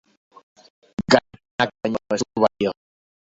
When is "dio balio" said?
2.25-2.75